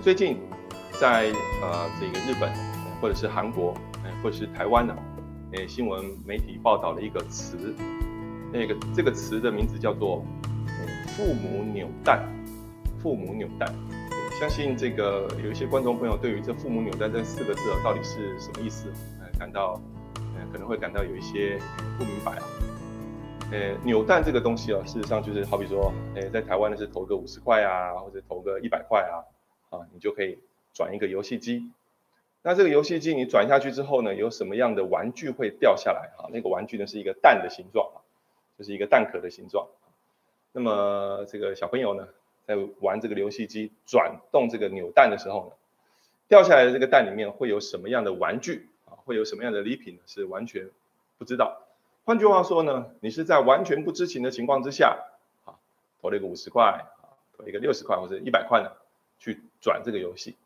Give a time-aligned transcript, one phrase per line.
[0.00, 0.38] 最近
[1.00, 2.52] 在呃这个日本
[3.00, 3.74] 或者是韩国，
[4.22, 4.94] 或者是台湾呢，
[5.52, 7.74] 诶新闻媒体报道了一个词，
[8.52, 10.24] 那个这个词的名字叫做
[11.16, 12.26] “父母扭蛋”。
[13.00, 13.72] 父母扭蛋，
[14.40, 18.88] 相信这个有一些观众朋友对于这“父母扭蛋”这四个字到底是什么意思，
[19.20, 19.80] 呃感到
[20.14, 21.58] 呃可能会感到有一些
[21.96, 22.42] 不明白啊。
[23.52, 29.22] 呃，扭蛋这个东西啊，事实上就是好比说，呃，在台湾呢是投个五十块啊，或者投个一百块啊。
[29.70, 30.38] 啊，你就可以
[30.72, 31.70] 转一个游戏机。
[32.42, 36.10] 那这个游戏机你转下去之后呢，有什么样的玩具会掉下来？
[36.16, 37.98] 哈，那个玩具呢是一个蛋的形状啊，
[38.56, 39.66] 就是一个蛋壳的形状。
[40.52, 42.08] 那么这个小朋友呢，
[42.46, 45.56] 在玩这个游戏机转动这个扭蛋的时候呢，
[46.28, 48.68] 掉下来的这个蛋里面会有什么样的玩具？
[48.86, 50.00] 啊，会有什么样的礼品呢？
[50.06, 50.70] 是完全
[51.18, 51.66] 不知道。
[52.04, 55.04] 换句话说呢，你是在完全不知情的情况之下，
[55.44, 55.58] 啊，
[56.00, 58.70] 投了一个五十块，啊，投一个六十块或者一百块呢？
[59.20, 60.36] 去转这个游戏，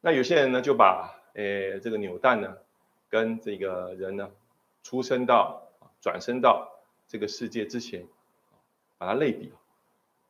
[0.00, 2.56] 那有些人呢就把诶这个扭蛋呢
[3.08, 4.30] 跟这个人呢
[4.82, 5.62] 出生到
[6.00, 8.06] 转生到这个世界之前，
[8.98, 9.52] 把它类比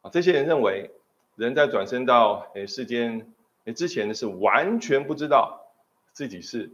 [0.02, 0.90] 啊，这些人认为
[1.36, 3.32] 人在转生到诶世间
[3.64, 5.66] 诶之前呢是完全不知道
[6.12, 6.70] 自己是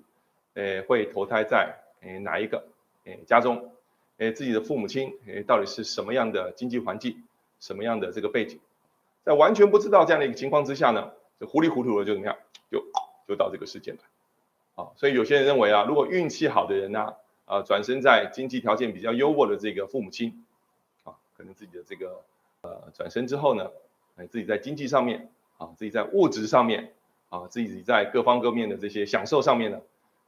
[0.54, 2.66] 诶会投胎在诶哪一个
[3.04, 3.72] 诶家中，
[4.18, 7.22] 诶自己的父母亲诶到底是什么样的经济环境，
[7.60, 8.60] 什么样的这个背景。
[9.24, 12.36] 在完全不知道这样的一个情况之下呢，就糊里糊涂的就怎么样，
[12.70, 12.84] 就
[13.28, 13.98] 就到这个世界了，
[14.74, 20.44] 啊，所以有些人认为啊，如果运气好的人呢，啊，转生在经济条件比较优渥的这个父母亲，
[21.04, 22.22] 啊，可能自己的这个
[22.62, 23.70] 呃转生之后呢，
[24.16, 26.92] 哎，自己在经济上面，啊，自己在物质上面，
[27.28, 29.80] 啊，自己在各方各面的这些享受上面呢，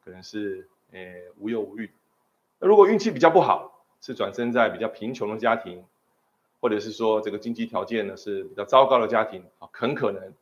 [0.04, 1.00] 可能是呃
[1.38, 1.90] 无忧无虑。
[2.60, 5.84] 那如果运气比较不好，是转生在比较贫穷的家庭。
[6.64, 10.32] 或者是说这个经济条件呢是比较糟糕的家庭啊，很可能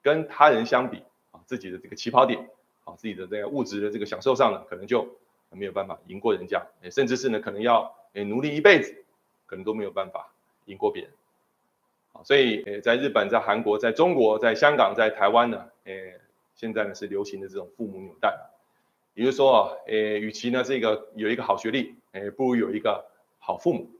[0.00, 1.02] 跟他人相比
[1.32, 2.38] 啊，自己的这个起跑点
[2.84, 5.04] 啊，自己的这个物质的这个享受上呢，可能就
[5.50, 9.04] 没有办法赢过人家，甚至是呢可能要诶努力一辈子，
[9.44, 10.32] 可能都没有办法
[10.66, 11.10] 赢过别人
[12.12, 12.22] 啊。
[12.22, 16.14] 所以，在日本、在韩国、在中国、在香港、在台湾呢，诶，
[16.54, 18.38] 现在呢是流行的这种父母纽带，
[19.14, 23.04] 也就是说啊，诶，与其呢这个有一个好学历，诶，不如有一个
[23.40, 23.90] 好父母。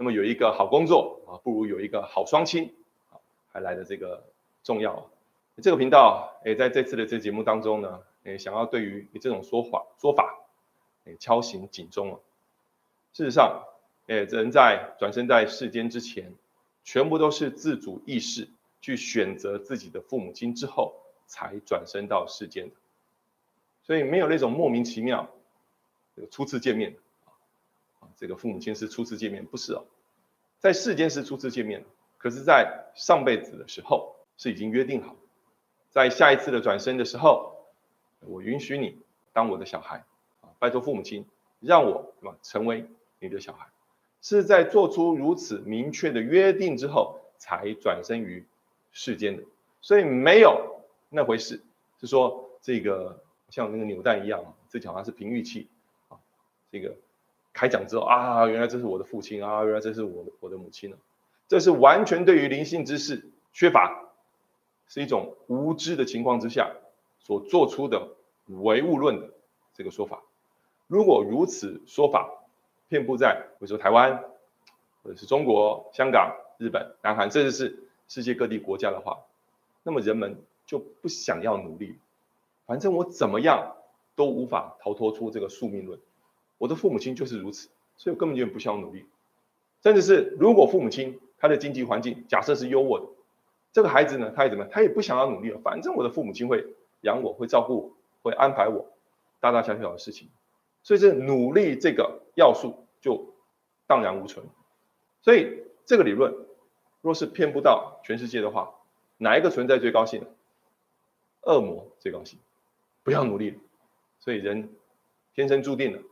[0.00, 2.74] 那么有一个好工作啊，不如有一个好双亲
[3.10, 3.20] 啊，
[3.52, 4.24] 还来的这个
[4.62, 5.10] 重要。
[5.62, 10.38] 这个频道诶，在这次的这节目当中呢，诶，想要对于你这种说法说法，
[11.04, 12.20] 诶，敲醒警钟了。
[13.12, 13.62] 事实上，
[14.06, 16.32] 诶，人在转生在世间之前，
[16.82, 18.48] 全部都是自主意识
[18.80, 20.94] 去选择自己的父母亲之后，
[21.26, 22.74] 才转生到世间的。
[23.82, 25.28] 所以没有那种莫名其妙，
[26.30, 26.96] 初次见面。
[28.16, 29.84] 这个父母亲是初次见面，不是哦，
[30.58, 31.84] 在世间是初次见面，
[32.18, 35.16] 可是，在上辈子的时候是已经约定好，
[35.88, 37.64] 在下一次的转生的时候，
[38.20, 38.98] 我允许你
[39.32, 40.04] 当我的小孩
[40.42, 41.24] 啊，拜托父母亲
[41.60, 42.84] 让我什么成为
[43.20, 43.68] 你的小孩，
[44.20, 48.44] 是在做出如此明确的约定之后才转生于
[48.92, 49.44] 世间的，
[49.80, 51.62] 所以没有那回事，
[51.98, 55.68] 是说这个像那个扭蛋一样，这好像是平玉器
[56.08, 56.18] 啊，
[56.70, 56.94] 这个。
[57.52, 60.96] 开讲之后啊，原来这是我的父亲啊，原来这是我我的母亲呢，
[61.48, 64.10] 这是完全对于灵性知识缺乏，
[64.86, 66.70] 是一种无知的情况之下
[67.18, 68.08] 所做出的
[68.46, 69.30] 唯物论的
[69.74, 70.22] 这个说法。
[70.86, 72.30] 如果如此说法
[72.88, 74.24] 遍布在比如说台湾，
[75.02, 79.18] 或者是中国、香港、日本、南韩，甚至是世界各地国家的话，
[79.82, 81.98] 那么人们就不想要努力，
[82.66, 83.76] 反正我怎么样
[84.14, 85.98] 都无法逃脱出这个宿命论。
[86.60, 89.06] 我的父母亲就是如此，所以我根本就不需要努力。
[89.82, 93.06] 甚至是如果父母亲他的经济环境假设是优渥的，
[93.72, 95.58] 这个孩子呢，他也怎么，他也不想要努力了。
[95.64, 96.66] 反正我的父母亲会
[97.00, 98.90] 养我，会照顾我，会安排我
[99.40, 100.28] 大大小小的事情，
[100.82, 103.32] 所以这努力这个要素就
[103.86, 104.44] 荡然无存。
[105.22, 106.34] 所以这个理论
[107.00, 108.74] 若是骗不到全世界的话，
[109.16, 110.26] 哪一个存在最高兴呢？
[111.40, 112.38] 恶魔最高兴，
[113.02, 113.56] 不要努力了。
[114.18, 114.68] 所以人
[115.34, 116.02] 天生注定了。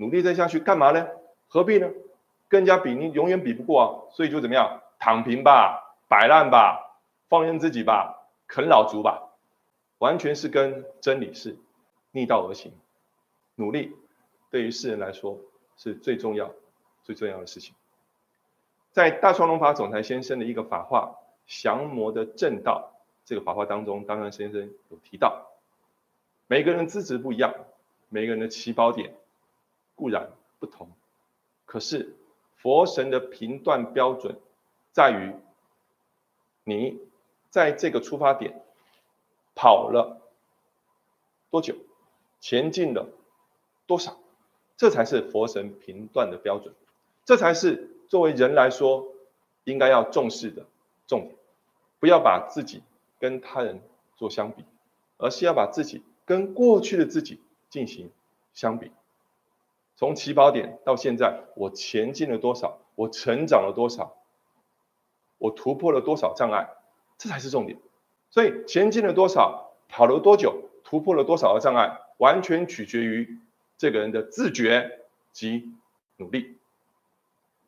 [0.00, 1.06] 努力再下去干嘛呢？
[1.46, 1.90] 何必呢？
[2.48, 4.08] 跟人家比，你永远比不过啊！
[4.14, 4.80] 所以就怎么样？
[4.98, 6.96] 躺平吧，摆烂吧，
[7.28, 9.28] 放任自己吧，啃老族吧，
[9.98, 11.58] 完全是跟真理是
[12.12, 12.72] 逆道而行。
[13.56, 13.94] 努力
[14.50, 15.38] 对于世人来说
[15.76, 16.50] 是最重要、
[17.02, 17.74] 最重要的事情。
[18.92, 21.14] 在大双龙法总裁先生的一个法话
[21.62, 22.90] 《降魔的正道》
[23.26, 25.50] 这个法话当中，当然先生有提到，
[26.46, 27.54] 每个人资质不一样，
[28.08, 29.14] 每个人的起跑点。
[30.00, 30.88] 固然不同，
[31.66, 32.16] 可是
[32.56, 34.40] 佛神的评断标准
[34.92, 35.34] 在于，
[36.64, 36.98] 你
[37.50, 38.62] 在这个出发点
[39.54, 40.22] 跑了
[41.50, 41.76] 多久，
[42.40, 43.10] 前进了
[43.86, 44.16] 多少，
[44.78, 46.74] 这才是佛神评断的标准，
[47.26, 49.06] 这才是作为人来说
[49.64, 50.64] 应该要重视的
[51.06, 51.36] 重点。
[51.98, 52.82] 不要把自己
[53.18, 53.82] 跟他人
[54.16, 54.64] 做相比，
[55.18, 57.38] 而是要把自己跟过去的自己
[57.68, 58.10] 进行
[58.54, 58.90] 相比。
[60.00, 62.78] 从起跑点到现在，我前进了多少？
[62.94, 64.16] 我成长了多少？
[65.36, 66.70] 我突破了多少障碍？
[67.18, 67.78] 这才是重点。
[68.30, 73.40] 所以前进了多少，跑了多久，突破了多少的障碍，完全取决于
[73.76, 75.02] 这个人的自觉
[75.34, 75.70] 及
[76.16, 76.56] 努力。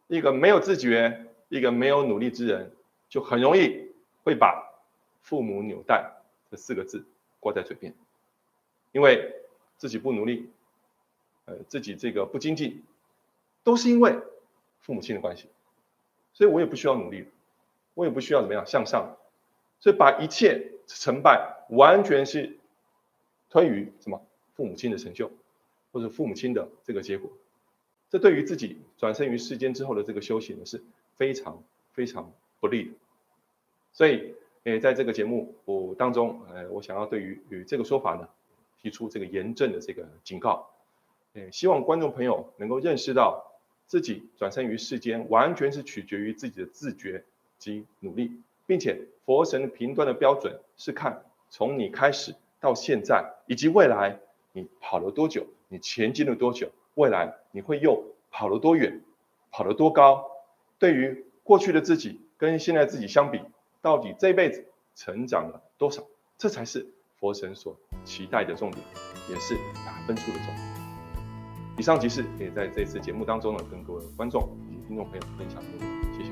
[0.06, 2.74] 一个没有自觉、一个没有努力之人，
[3.10, 3.92] 就很容易
[4.24, 4.72] 会把
[5.20, 6.10] “父母纽带”
[6.50, 7.04] 这四个字
[7.40, 7.94] 挂在嘴边，
[8.92, 9.34] 因为
[9.76, 10.50] 自己不努力，
[11.68, 12.82] 自己这个不精进，
[13.62, 14.16] 都是因为
[14.80, 15.48] 父母亲的关系，
[16.32, 17.26] 所以我也不需要努力，
[17.94, 19.16] 我也不需要怎么样向上。
[19.80, 22.56] 所以把一切成败完全是
[23.50, 25.30] 推于什么父母亲的成就，
[25.90, 27.30] 或者父母亲的这个结果，
[28.08, 30.80] 这对于自己转生于世间之后的这个修行呢是
[31.16, 32.90] 非常非常不利的。
[33.92, 38.28] 所以，诶，在这个节目我当中，呃，我想要对于与这个说法呢
[38.80, 40.70] 提出这个严正的这个警告，
[41.34, 43.52] 诶，希望观众朋友能够认识到
[43.86, 47.24] 自己转生于世间完全是取决于自己的自觉
[47.58, 48.40] 及努力。
[48.64, 54.18] 并且佛神评断的标准是看从你开始到现在，以及未来
[54.52, 59.02] 你跑了多久，你前进了多久，未来你会又跑了多远，
[59.50, 60.30] 跑了多高？
[60.78, 63.40] 对于过去的自己跟现在自己相比，
[63.82, 64.64] 到底这辈子
[64.94, 66.04] 成长了多少？
[66.38, 66.86] 这才是
[67.18, 68.82] 佛神所期待的重点，
[69.28, 69.54] 也是
[69.84, 70.71] 打分数的重点。
[71.78, 75.62] 以上即是也在这次节目当中呢，跟各位观众以及听众朋友分享。
[76.16, 76.31] 谢谢